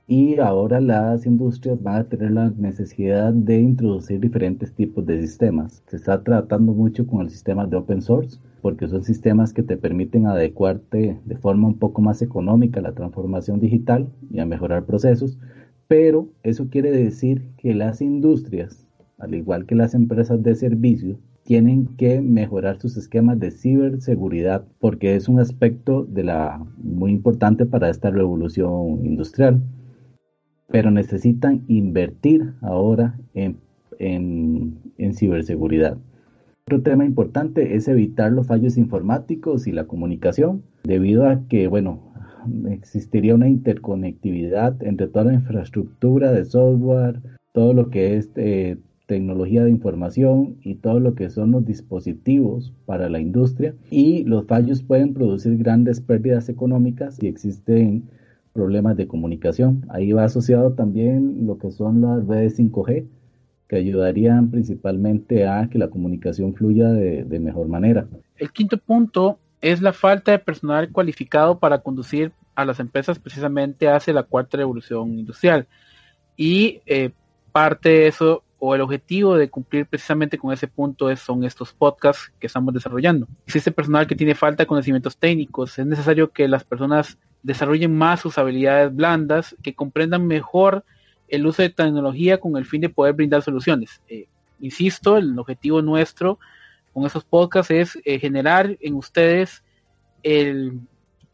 Y 0.10 0.40
ahora 0.40 0.80
las 0.80 1.26
industrias 1.26 1.84
van 1.84 1.96
a 1.98 2.04
tener 2.06 2.32
la 2.32 2.50
necesidad 2.52 3.34
de 3.34 3.60
introducir 3.60 4.22
diferentes 4.22 4.74
tipos 4.74 5.06
de 5.06 5.20
sistemas. 5.20 5.84
Se 5.88 5.98
está 5.98 6.24
tratando 6.24 6.72
mucho 6.72 7.06
con 7.06 7.20
el 7.20 7.30
sistema 7.30 7.68
de 7.68 7.76
open 7.76 8.02
source 8.02 8.40
porque 8.62 8.88
son 8.88 9.04
sistemas 9.04 9.52
que 9.52 9.64
te 9.64 9.76
permiten 9.76 10.26
adecuarte 10.26 11.20
de 11.26 11.36
forma 11.36 11.68
un 11.68 11.78
poco 11.78 12.02
más 12.02 12.22
económica 12.22 12.80
a 12.80 12.84
la 12.84 12.94
transformación 12.94 13.60
digital 13.60 14.08
y 14.32 14.40
a 14.40 14.46
mejorar 14.46 14.86
procesos. 14.86 15.38
Pero 15.90 16.30
eso 16.42 16.70
quiere 16.70 16.92
decir 16.92 17.44
que 17.58 17.74
las 17.74 18.00
industrias, 18.00 18.88
al 19.18 19.36
igual 19.36 19.66
que 19.66 19.76
las 19.76 19.94
empresas 19.94 20.42
de 20.42 20.56
servicio, 20.56 21.20
tienen 21.44 21.86
que 21.98 22.22
mejorar 22.22 22.80
sus 22.80 22.96
esquemas 22.96 23.42
de 23.42 23.52
ciberseguridad 23.52 24.64
porque 24.80 25.18
es 25.18 25.28
un 25.28 25.42
aspecto 25.42 26.06
de 26.06 26.24
la 26.24 26.66
muy 26.78 27.12
importante 27.12 27.66
para 27.66 27.90
esta 27.90 28.10
revolución 28.10 29.06
industrial. 29.06 29.62
Pero 30.68 30.92
necesitan 30.92 31.64
invertir 31.68 32.54
ahora 32.62 33.18
en, 33.34 33.58
en 34.00 35.14
ciberseguridad. 35.14 35.98
Otro 36.68 36.82
tema 36.82 37.06
importante 37.06 37.76
es 37.76 37.88
evitar 37.88 38.32
los 38.34 38.48
fallos 38.48 38.78
informáticos 38.78 39.68
y 39.68 39.72
la 39.72 39.86
comunicación, 39.86 40.64
debido 40.84 41.28
a 41.28 41.48
que, 41.48 41.68
bueno, 41.68 42.08
existiría 42.70 43.36
una 43.36 43.48
interconectividad 43.48 44.82
entre 44.84 45.08
toda 45.08 45.26
la 45.26 45.34
infraestructura 45.34 46.32
de 46.32 46.46
software, 46.46 47.22
todo 47.54 47.74
lo 47.74 47.90
que 47.90 48.18
es 48.18 48.30
eh, 48.36 48.78
tecnología 49.08 49.64
de 49.64 49.72
información 49.72 50.58
y 50.62 50.76
todo 50.76 51.00
lo 51.00 51.16
que 51.16 51.30
son 51.30 51.52
los 51.52 51.66
dispositivos 51.66 52.74
para 52.86 53.10
la 53.10 53.20
industria 53.20 53.74
y 53.90 54.24
los 54.26 54.46
fallos 54.46 54.84
pueden 54.84 55.14
producir 55.14 55.58
grandes 55.58 56.02
pérdidas 56.02 56.50
económicas 56.50 57.16
si 57.16 57.28
existen 57.28 58.04
problemas 58.58 58.98
de 58.98 59.08
comunicación. 59.08 59.86
Ahí 59.90 60.12
va 60.14 60.24
asociado 60.24 60.74
también 60.74 61.46
lo 61.46 61.60
que 61.60 61.70
son 61.70 62.02
las 62.02 62.26
redes 62.26 62.58
5G 62.58 63.06
que 63.68 63.76
ayudarían 63.76 64.50
principalmente 64.50 65.48
a 65.48 65.70
que 65.70 65.78
la 65.78 65.90
comunicación 65.90 66.56
fluya 66.56 66.90
de, 66.90 67.40
mejor 67.40 67.68
manera. 67.68 68.08
El 68.38 68.52
quinto 68.52 68.78
punto 68.80 69.38
es 69.62 69.82
la 69.82 69.94
falta 69.94 70.32
de 70.32 70.40
personal 70.40 70.92
cualificado 70.92 71.60
para 71.60 71.80
conducir 71.80 72.32
a 72.56 72.66
las 72.66 72.80
empresas 72.80 73.20
precisamente 73.20 73.90
hacia 73.90 74.14
la 74.14 74.24
cuarta 74.24 74.58
revolución 74.58 75.20
industrial. 75.20 75.68
Y 76.36 76.82
eh, 76.88 77.12
parte 77.52 77.90
de 77.90 78.08
eso 78.08 78.42
o 78.58 78.74
el 78.74 78.82
objetivo 78.82 79.36
de 79.36 79.50
cumplir 79.50 79.86
precisamente 79.86 80.40
con 80.40 80.52
ese 80.52 80.68
punto 80.68 81.12
es, 81.12 81.20
son 81.20 81.44
estos 81.44 81.74
podcasts 81.74 82.32
que 82.40 82.48
estamos 82.48 82.74
desarrollando. 82.74 83.28
Existe 83.46 83.72
personal 83.72 84.08
que 84.08 84.16
tiene 84.16 84.34
falta 84.34 84.64
de 84.64 84.68
conocimientos 84.68 85.16
técnicos, 85.16 85.78
es 85.78 85.86
necesario 85.86 86.32
que 86.32 86.48
las 86.48 86.64
personas 86.64 87.20
desarrollen 87.44 87.96
más 87.96 88.20
sus 88.20 88.38
habilidades 88.38 88.96
blandas, 88.96 89.56
que 89.64 89.74
comprendan 89.74 90.28
mejor 90.28 90.84
el 91.28 91.46
uso 91.46 91.62
de 91.62 91.70
tecnología 91.70 92.40
con 92.40 92.58
el 92.58 92.66
fin 92.66 92.82
de 92.82 92.90
poder 92.90 93.14
brindar 93.14 93.42
soluciones. 93.42 94.02
Eh, 94.08 94.28
insisto, 94.60 95.18
el 95.18 95.38
objetivo 95.38 95.82
nuestro 95.82 96.40
con 96.94 97.06
esos 97.06 97.24
podcasts 97.24 97.72
es 97.72 98.00
eh, 98.06 98.20
generar 98.20 98.78
en 98.80 98.96
ustedes 98.96 99.64
el, 100.24 100.80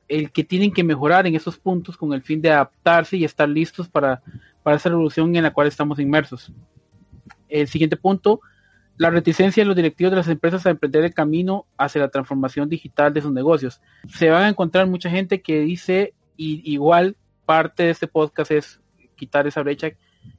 el 0.08 0.32
que 0.32 0.44
tienen 0.44 0.74
que 0.74 0.84
mejorar 0.84 1.26
en 1.26 1.36
esos 1.36 1.58
puntos 1.58 1.96
con 1.96 2.14
el 2.14 2.22
fin 2.22 2.42
de 2.42 2.52
adaptarse 2.52 3.18
y 3.18 3.24
estar 3.24 3.48
listos 3.48 3.88
para, 3.88 4.22
para 4.62 4.76
esa 4.76 4.90
revolución 4.90 5.36
en 5.36 5.44
la 5.44 5.54
cual 5.54 5.68
estamos 5.68 6.00
inmersos 6.00 6.52
el 7.54 7.68
siguiente 7.68 7.98
punto, 7.98 8.42
la 8.98 9.10
reticencia 9.10 9.64
de 9.64 9.68
los 9.68 9.76
directivos 9.76 10.12
de 10.12 10.18
las 10.18 10.28
empresas 10.28 10.66
a 10.66 10.70
emprender 10.70 11.04
el 11.04 11.14
camino 11.14 11.66
hacia 11.78 12.02
la 12.02 12.10
transformación 12.10 12.70
digital 12.70 13.14
de 13.14 13.22
sus 13.22 13.32
negocios. 13.32 13.82
Se 14.08 14.30
van 14.30 14.44
a 14.44 14.50
encontrar 14.50 14.88
mucha 14.88 15.10
gente 15.10 15.42
que 15.42 15.62
dice, 15.62 16.14
y 16.38 16.62
igual 16.72 17.16
parte 17.46 17.84
de 17.84 17.90
este 17.90 18.08
podcast 18.08 18.52
es 18.52 18.82
quitar 19.16 19.48
esa 19.48 19.64
brecha, 19.64 19.92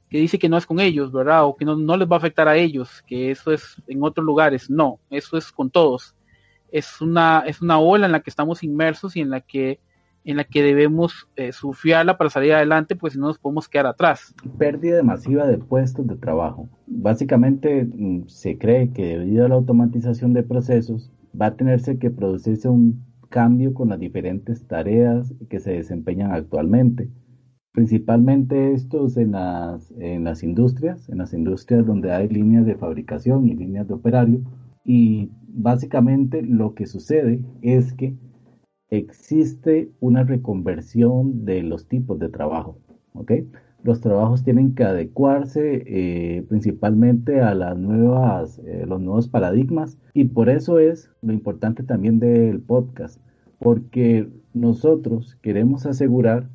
que 0.09 0.17
dice 0.17 0.39
que 0.39 0.49
no 0.49 0.57
es 0.57 0.65
con 0.65 0.79
ellos, 0.79 1.11
¿verdad? 1.11 1.45
O 1.45 1.55
que 1.55 1.65
no, 1.65 1.75
no 1.75 1.97
les 1.97 2.09
va 2.09 2.15
a 2.15 2.19
afectar 2.19 2.47
a 2.47 2.55
ellos, 2.55 3.03
que 3.05 3.31
eso 3.31 3.51
es 3.51 3.75
en 3.87 4.03
otros 4.03 4.25
lugares. 4.25 4.69
No, 4.69 4.99
eso 5.09 5.37
es 5.37 5.51
con 5.51 5.69
todos. 5.69 6.15
Es 6.71 7.01
una, 7.01 7.43
es 7.45 7.61
una 7.61 7.79
ola 7.79 8.05
en 8.05 8.11
la 8.11 8.21
que 8.21 8.29
estamos 8.29 8.63
inmersos 8.63 9.15
y 9.15 9.21
en 9.21 9.29
la 9.29 9.41
que 9.41 9.79
en 10.25 10.37
la 10.37 10.43
que 10.43 10.63
debemos 10.63 11.29
eh, 11.35 11.51
surfearla 11.51 12.17
para 12.17 12.31
salir 12.31 12.53
adelante, 12.53 12.95
pues 12.95 13.13
si 13.13 13.19
no 13.19 13.27
nos 13.27 13.37
podemos 13.37 13.69
quedar 13.69 13.85
atrás. 13.85 14.33
Pérdida 14.57 15.03
masiva 15.03 15.45
de 15.45 15.59
puestos 15.59 16.07
de 16.07 16.15
trabajo. 16.15 16.67
Básicamente 16.87 17.85
mm, 17.85 18.27
se 18.27 18.57
cree 18.57 18.91
que 18.91 19.19
debido 19.19 19.45
a 19.45 19.49
la 19.49 19.55
automatización 19.55 20.33
de 20.33 20.43
procesos 20.43 21.11
va 21.39 21.47
a 21.47 21.55
tenerse 21.55 21.99
que 21.99 22.09
producirse 22.09 22.67
un 22.67 23.05
cambio 23.29 23.73
con 23.73 23.89
las 23.89 23.99
diferentes 23.99 24.67
tareas 24.67 25.33
que 25.49 25.59
se 25.59 25.73
desempeñan 25.73 26.31
actualmente. 26.31 27.09
Principalmente 27.71 28.71
estos 28.73 29.17
en 29.17 29.33
las, 29.33 29.91
en 29.99 30.23
las 30.23 30.41
industrias, 30.41 31.07
en 31.09 31.19
las 31.19 31.33
industrias 31.33 31.85
donde 31.85 32.11
hay 32.11 32.29
líneas 32.29 32.65
de 32.65 32.75
fabricación 32.75 33.47
y 33.47 33.55
líneas 33.55 33.87
de 33.87 33.93
operario. 33.93 34.41
Y 34.85 35.29
básicamente 35.47 36.41
lo 36.41 36.73
que 36.73 36.85
sucede 36.87 37.41
es 37.61 37.93
que 37.93 38.15
existe 38.89 39.91
una 39.99 40.23
reconversión 40.23 41.45
de 41.45 41.63
los 41.63 41.87
tipos 41.87 42.19
de 42.19 42.29
trabajo. 42.29 42.77
¿ok? 43.13 43.31
Los 43.83 44.01
trabajos 44.01 44.43
tienen 44.43 44.73
que 44.73 44.83
adecuarse 44.83 45.83
eh, 45.85 46.43
principalmente 46.49 47.41
a 47.41 47.53
las 47.53 47.77
nuevas, 47.77 48.59
eh, 48.65 48.85
los 48.87 48.99
nuevos 48.99 49.27
paradigmas 49.27 49.97
y 50.13 50.25
por 50.25 50.49
eso 50.49 50.79
es 50.79 51.09
lo 51.21 51.33
importante 51.33 51.83
también 51.83 52.19
del 52.19 52.61
podcast, 52.61 53.19
porque 53.59 54.27
nosotros 54.53 55.37
queremos 55.41 55.85
asegurar 55.85 56.49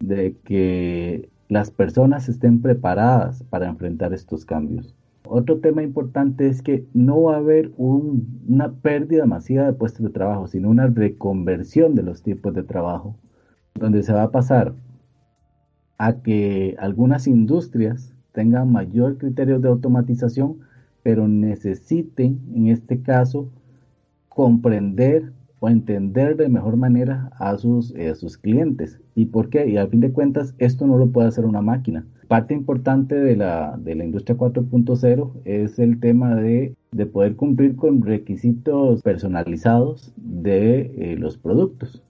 de 0.00 0.36
que 0.44 1.30
las 1.48 1.70
personas 1.70 2.28
estén 2.28 2.60
preparadas 2.60 3.42
para 3.44 3.68
enfrentar 3.68 4.12
estos 4.12 4.44
cambios. 4.44 4.94
Otro 5.28 5.58
tema 5.60 5.82
importante 5.82 6.48
es 6.48 6.62
que 6.62 6.86
no 6.94 7.22
va 7.22 7.34
a 7.34 7.38
haber 7.38 7.72
una 7.76 8.72
pérdida 8.72 9.26
masiva 9.26 9.64
de 9.64 9.72
puestos 9.72 10.02
de 10.02 10.10
trabajo, 10.10 10.46
sino 10.46 10.70
una 10.70 10.86
reconversión 10.86 11.94
de 11.94 12.02
los 12.02 12.22
tipos 12.22 12.54
de 12.54 12.62
trabajo, 12.62 13.16
donde 13.74 14.02
se 14.02 14.12
va 14.12 14.24
a 14.24 14.30
pasar 14.30 14.74
a 15.98 16.20
que 16.22 16.76
algunas 16.78 17.26
industrias 17.26 18.14
tengan 18.32 18.70
mayor 18.70 19.18
criterio 19.18 19.58
de 19.58 19.68
automatización, 19.68 20.58
pero 21.02 21.26
necesiten, 21.26 22.40
en 22.54 22.68
este 22.68 23.00
caso, 23.00 23.48
comprender 24.28 25.32
o 25.60 25.68
entender 25.68 26.36
de 26.36 26.48
mejor 26.48 26.76
manera 26.76 27.30
a 27.38 27.56
sus, 27.56 27.94
eh, 27.94 28.14
sus 28.14 28.36
clientes. 28.36 29.00
¿Y 29.14 29.26
por 29.26 29.48
qué? 29.48 29.68
Y 29.68 29.78
al 29.78 29.88
fin 29.88 30.00
de 30.00 30.12
cuentas, 30.12 30.54
esto 30.58 30.86
no 30.86 30.98
lo 30.98 31.10
puede 31.10 31.28
hacer 31.28 31.46
una 31.46 31.62
máquina. 31.62 32.06
Parte 32.28 32.54
importante 32.54 33.14
de 33.14 33.36
la, 33.36 33.76
de 33.78 33.94
la 33.94 34.04
industria 34.04 34.36
4.0 34.36 35.32
es 35.44 35.78
el 35.78 36.00
tema 36.00 36.34
de, 36.34 36.74
de, 36.92 37.06
poder 37.06 37.36
cumplir 37.36 37.76
con 37.76 38.02
requisitos 38.02 39.02
personalizados 39.02 40.12
de 40.16 40.92
eh, 40.96 41.16
los 41.16 41.38
productos. 41.38 42.02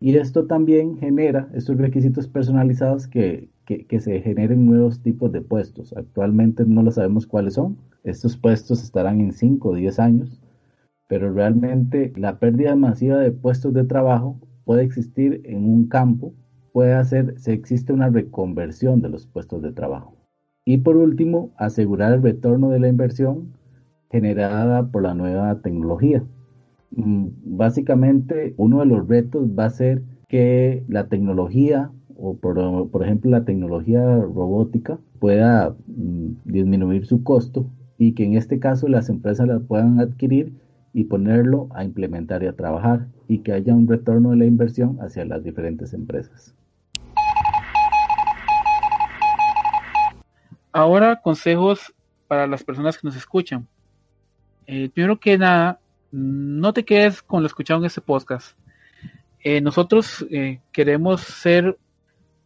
Y 0.00 0.16
esto 0.16 0.46
también 0.46 0.96
genera 0.98 1.48
estos 1.54 1.76
requisitos 1.76 2.28
personalizados 2.28 3.06
que, 3.06 3.48
que, 3.66 4.00
se 4.00 4.20
generen 4.20 4.66
nuevos 4.66 5.00
tipos 5.02 5.32
de 5.32 5.40
puestos. 5.40 5.92
Actualmente 5.96 6.64
no 6.64 6.82
lo 6.82 6.90
sabemos 6.90 7.26
cuáles 7.26 7.54
son. 7.54 7.76
Estos 8.04 8.36
puestos 8.36 8.82
estarán 8.82 9.20
en 9.20 9.32
5 9.32 9.68
o 9.68 9.74
10 9.74 9.98
años 9.98 10.40
pero 11.08 11.32
realmente 11.32 12.12
la 12.16 12.38
pérdida 12.38 12.76
masiva 12.76 13.18
de 13.18 13.32
puestos 13.32 13.72
de 13.72 13.84
trabajo 13.84 14.38
puede 14.64 14.84
existir 14.84 15.40
en 15.44 15.64
un 15.64 15.88
campo, 15.88 16.34
puede 16.78 16.94
hacer, 16.94 17.34
si 17.38 17.50
existe 17.50 17.92
una 17.92 18.08
reconversión 18.08 19.02
de 19.02 19.08
los 19.08 19.26
puestos 19.26 19.62
de 19.62 19.72
trabajo. 19.72 20.14
Y 20.64 20.78
por 20.78 20.96
último, 20.96 21.50
asegurar 21.56 22.12
el 22.12 22.22
retorno 22.22 22.70
de 22.70 22.78
la 22.78 22.86
inversión 22.86 23.54
generada 24.12 24.86
por 24.86 25.02
la 25.02 25.12
nueva 25.12 25.60
tecnología. 25.60 26.22
Mm, 26.92 27.30
básicamente, 27.56 28.54
uno 28.58 28.78
de 28.78 28.86
los 28.86 29.08
retos 29.08 29.48
va 29.58 29.64
a 29.64 29.70
ser 29.70 30.04
que 30.28 30.84
la 30.86 31.08
tecnología, 31.08 31.90
o 32.16 32.36
por, 32.36 33.02
ejemplo 33.02 33.32
la 33.32 33.44
tecnología 33.44 34.00
robótica, 34.20 35.00
pueda 35.18 35.74
mm, 35.88 36.28
disminuir 36.44 37.06
su 37.06 37.24
costo 37.24 37.66
y 37.98 38.12
que 38.12 38.24
en 38.24 38.34
este 38.34 38.60
caso 38.60 38.86
las 38.86 39.08
empresas 39.08 39.48
la 39.48 39.58
puedan 39.58 39.98
adquirir 39.98 40.52
y 40.92 41.06
ponerlo 41.06 41.66
a 41.72 41.82
implementar 41.82 42.44
y 42.44 42.46
a 42.46 42.54
trabajar 42.54 43.08
y 43.26 43.38
que 43.38 43.52
haya 43.52 43.74
un 43.74 43.88
retorno 43.88 44.30
de 44.30 44.36
la 44.36 44.46
inversión 44.46 44.96
hacia 45.00 45.24
las 45.24 45.42
diferentes 45.42 45.92
empresas. 45.92 46.54
Ahora 50.78 51.20
consejos 51.20 51.92
para 52.28 52.46
las 52.46 52.62
personas 52.62 52.96
que 52.96 53.08
nos 53.08 53.16
escuchan. 53.16 53.66
Eh, 54.64 54.88
primero 54.88 55.18
que 55.18 55.36
nada, 55.36 55.80
no 56.12 56.72
te 56.72 56.84
quedes 56.84 57.20
con 57.20 57.42
lo 57.42 57.48
escuchado 57.48 57.80
en 57.80 57.86
este 57.86 58.00
podcast. 58.00 58.56
Eh, 59.40 59.60
nosotros 59.60 60.24
eh, 60.30 60.60
queremos 60.70 61.22
ser 61.22 61.76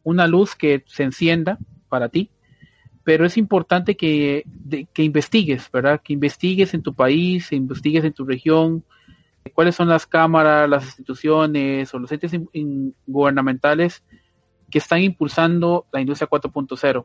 una 0.02 0.26
luz 0.26 0.54
que 0.54 0.82
se 0.86 1.02
encienda 1.02 1.58
para 1.90 2.08
ti 2.08 2.30
pero 3.04 3.26
es 3.26 3.36
importante 3.36 3.98
que, 3.98 4.46
que 4.94 5.02
investigues, 5.02 5.70
¿verdad? 5.70 6.00
Que 6.02 6.14
investigues 6.14 6.72
en 6.72 6.82
tu 6.82 6.94
país, 6.94 7.52
investigues 7.52 8.04
en 8.04 8.14
tu 8.14 8.24
región, 8.24 8.82
cuáles 9.52 9.74
son 9.74 9.88
las 9.88 10.06
cámaras, 10.06 10.70
las 10.70 10.84
instituciones 10.84 11.92
o 11.92 11.98
los 11.98 12.10
entes 12.10 12.32
gubernamentales 13.06 14.02
que 14.70 14.78
están 14.78 15.02
impulsando 15.02 15.84
la 15.92 16.00
industria 16.00 16.30
4.0. 16.30 17.04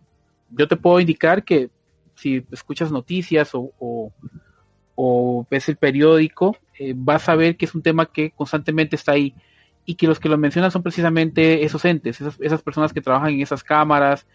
Yo 0.50 0.68
te 0.68 0.76
puedo 0.76 1.00
indicar 1.00 1.44
que 1.44 1.70
si 2.16 2.44
escuchas 2.52 2.92
noticias 2.92 3.52
o, 3.54 3.72
o, 4.96 5.48
ves 5.50 5.70
el 5.70 5.78
periódico, 5.78 6.58
eh, 6.80 6.94
vas 6.96 7.30
a 7.30 7.36
ver 7.36 7.58
que 7.58 7.66
es 7.66 7.76
un 7.76 7.82
tema 7.82 8.08
que 8.08 8.32
constantemente 8.32 8.96
está 8.96 9.12
ahí 9.14 9.36
y 9.86 9.96
que 9.96 10.08
los 10.08 10.20
que 10.20 10.28
lo 10.28 10.38
mencionan 10.38 10.72
son 10.72 10.84
precisamente 10.84 11.64
esos 11.64 11.86
entes, 11.86 12.20
esas, 12.20 12.38
esas 12.42 12.62
personas 12.62 12.92
que 12.92 13.02
trabajan 13.02 13.34
en 13.34 13.42
esas 13.42 13.64
cámaras, 13.64 14.26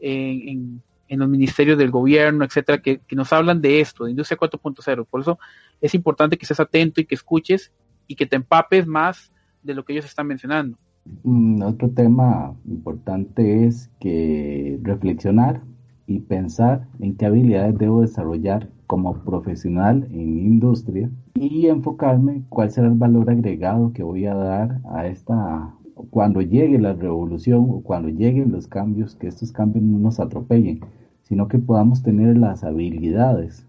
en, 0.00 0.82
los 1.08 1.28
ministerios 1.28 1.78
del 1.78 1.90
gobierno, 1.90 2.44
etcétera, 2.44 2.82
que, 2.82 3.00
nos 3.12 3.32
hablan 3.32 3.62
de 3.62 3.80
esto, 3.80 4.04
de 4.04 4.10
industria 4.10 4.38
4.0. 4.38 5.06
Por 5.06 5.20
eso 5.20 5.38
es 5.80 5.94
importante 5.94 6.36
que 6.36 6.44
estés 6.44 6.60
atento 6.60 7.00
y 7.00 7.06
que 7.06 7.14
escuches 7.14 7.72
y 8.06 8.14
que 8.14 8.26
te 8.26 8.36
empapes 8.36 8.86
más 8.86 9.32
de 9.62 9.74
lo 9.74 9.84
que 9.84 9.94
ellos 9.94 10.04
están 10.04 10.26
mencionando. 10.26 10.78
Mm, 11.24 11.62
otro 11.62 11.90
tema 11.90 12.54
importante 12.66 13.66
es 13.66 13.90
que 14.00 14.78
reflexionar 14.82 15.62
y 16.06 16.20
pensar 16.20 16.88
en 17.00 17.16
qué 17.16 17.26
habilidades 17.26 17.76
debo 17.78 18.00
desarrollar 18.00 18.70
como 18.86 19.14
profesional 19.24 20.08
en 20.10 20.34
mi 20.34 20.42
industria 20.42 21.10
y 21.34 21.66
enfocarme 21.66 22.42
cuál 22.48 22.70
será 22.70 22.88
el 22.88 22.94
valor 22.94 23.30
agregado 23.30 23.92
que 23.92 24.02
voy 24.02 24.24
a 24.24 24.34
dar 24.34 24.80
a 24.90 25.06
esta 25.06 25.74
cuando 26.10 26.40
llegue 26.40 26.78
la 26.78 26.94
revolución 26.94 27.66
o 27.70 27.80
cuando 27.82 28.08
lleguen 28.08 28.52
los 28.52 28.66
cambios, 28.68 29.16
que 29.16 29.26
estos 29.26 29.52
cambios 29.52 29.84
no 29.84 29.98
nos 29.98 30.20
atropellen, 30.20 30.80
sino 31.22 31.48
que 31.48 31.58
podamos 31.58 32.02
tener 32.02 32.38
las 32.38 32.64
habilidades 32.64 33.67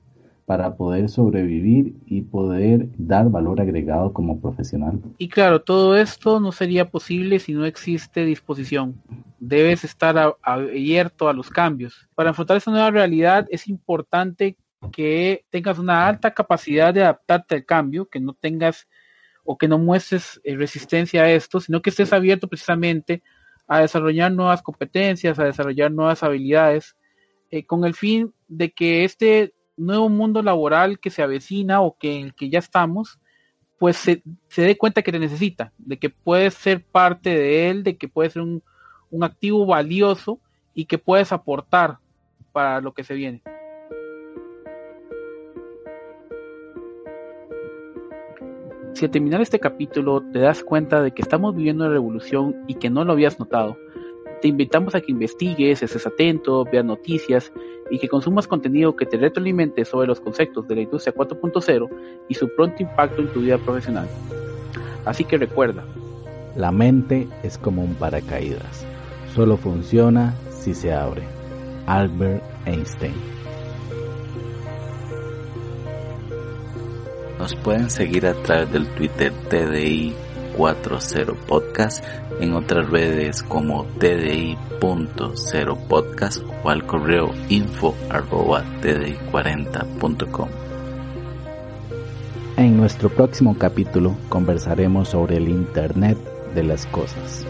para 0.49 0.75
poder 0.75 1.09
sobrevivir 1.09 1.93
y 2.07 2.23
poder 2.23 2.87
dar 2.97 3.29
valor 3.29 3.61
agregado 3.61 4.11
como 4.13 4.41
profesional. 4.41 4.99
Y 5.19 5.29
claro, 5.29 5.61
todo 5.61 5.95
esto 5.95 6.39
no 6.39 6.51
sería 6.51 6.89
posible 6.89 7.37
si 7.37 7.53
no 7.53 7.67
existe 7.67 8.25
disposición. 8.25 8.99
Debes 9.37 9.83
estar 9.83 10.35
abierto 10.41 11.29
a 11.29 11.33
los 11.33 11.51
cambios. 11.51 12.09
Para 12.15 12.29
enfrentar 12.29 12.57
esta 12.57 12.71
nueva 12.71 12.89
realidad 12.89 13.45
es 13.51 13.67
importante 13.67 14.57
que 14.91 15.45
tengas 15.51 15.77
una 15.77 16.07
alta 16.07 16.33
capacidad 16.33 16.95
de 16.95 17.03
adaptarte 17.03 17.53
al 17.53 17.65
cambio, 17.65 18.07
que 18.09 18.19
no 18.19 18.33
tengas 18.33 18.87
o 19.43 19.55
que 19.55 19.67
no 19.67 19.77
muestres 19.77 20.41
eh, 20.43 20.55
resistencia 20.55 21.21
a 21.21 21.31
esto, 21.31 21.59
sino 21.59 21.79
que 21.83 21.91
estés 21.91 22.11
abierto 22.11 22.47
precisamente 22.47 23.21
a 23.67 23.81
desarrollar 23.81 24.31
nuevas 24.31 24.63
competencias, 24.63 25.37
a 25.37 25.43
desarrollar 25.43 25.91
nuevas 25.91 26.23
habilidades, 26.23 26.95
eh, 27.51 27.67
con 27.67 27.85
el 27.85 27.93
fin 27.93 28.33
de 28.47 28.71
que 28.71 29.03
este 29.03 29.53
nuevo 29.79 30.09
mundo 30.09 30.41
laboral 30.41 30.99
que 30.99 31.09
se 31.09 31.23
avecina 31.23 31.81
o 31.81 31.97
que 31.97 32.19
en 32.19 32.25
el 32.25 32.33
que 32.33 32.49
ya 32.49 32.59
estamos, 32.59 33.19
pues 33.77 33.95
se, 33.95 34.21
dé 34.55 34.77
cuenta 34.77 35.01
que 35.01 35.11
te 35.11 35.19
necesita, 35.19 35.71
de 35.77 35.97
que 35.97 36.09
puedes 36.09 36.53
ser 36.53 36.83
parte 36.83 37.29
de 37.29 37.69
él, 37.69 37.83
de 37.83 37.97
que 37.97 38.09
puedes 38.09 38.33
ser 38.33 38.41
un, 38.41 38.61
un 39.09 39.23
activo 39.23 39.65
valioso 39.65 40.39
y 40.73 40.85
que 40.85 40.97
puedes 40.97 41.31
aportar 41.31 41.97
para 42.51 42.81
lo 42.81 42.93
que 42.93 43.03
se 43.03 43.13
viene. 43.13 43.41
Si 48.93 49.05
al 49.05 49.11
terminar 49.11 49.39
este 49.39 49.59
capítulo 49.59 50.21
te 50.33 50.39
das 50.39 50.61
cuenta 50.61 51.01
de 51.01 51.13
que 51.13 51.21
estamos 51.21 51.55
viviendo 51.55 51.85
una 51.85 51.93
revolución 51.93 52.65
y 52.67 52.75
que 52.75 52.89
no 52.89 53.05
lo 53.05 53.13
habías 53.13 53.39
notado, 53.39 53.77
te 54.41 54.47
invitamos 54.47 54.95
a 54.95 55.01
que 55.01 55.11
investigues, 55.11 55.83
estés 55.83 56.05
atento, 56.05 56.65
veas 56.65 56.85
noticias 56.85 57.51
y 57.91 57.99
que 57.99 58.07
consumas 58.07 58.47
contenido 58.47 58.95
que 58.95 59.05
te 59.05 59.17
retroalimente 59.17 59.85
sobre 59.85 60.07
los 60.07 60.19
conceptos 60.19 60.67
de 60.67 60.75
la 60.75 60.81
industria 60.81 61.13
4.0 61.13 61.89
y 62.27 62.33
su 62.33 62.49
pronto 62.55 62.83
impacto 62.83 63.21
en 63.21 63.33
tu 63.33 63.41
vida 63.41 63.57
profesional. 63.57 64.07
Así 65.05 65.23
que 65.23 65.37
recuerda, 65.37 65.85
la 66.55 66.71
mente 66.71 67.27
es 67.43 67.57
como 67.57 67.83
un 67.83 67.95
paracaídas, 67.95 68.85
solo 69.33 69.57
funciona 69.57 70.35
si 70.51 70.73
se 70.73 70.93
abre. 70.93 71.23
Albert 71.87 72.43
Einstein 72.65 73.39
Nos 77.39 77.55
pueden 77.55 77.89
seguir 77.89 78.27
a 78.27 78.33
través 78.33 78.71
del 78.71 78.85
Twitter 78.89 79.31
TDI40 80.59 81.35
Podcast, 81.47 82.03
en 82.41 82.53
otras 82.53 82.89
redes 82.89 83.43
como 83.43 83.85
TDI.0 83.85 85.77
Podcast 85.87 86.43
o 86.63 86.69
al 86.69 86.85
correo 86.85 87.31
info 87.47 87.95
arroba 88.09 88.65
TDI40.com. 88.81 90.49
En 92.57 92.75
nuestro 92.75 93.09
próximo 93.09 93.57
capítulo 93.57 94.17
conversaremos 94.27 95.07
sobre 95.07 95.37
el 95.37 95.47
Internet 95.47 96.17
de 96.53 96.63
las 96.63 96.85
Cosas. 96.87 97.45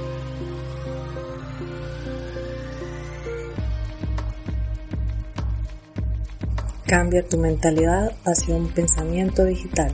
Cambia 6.86 7.28
tu 7.28 7.38
mentalidad 7.38 8.12
hacia 8.26 8.56
un 8.56 8.68
pensamiento 8.68 9.46
digital. 9.46 9.94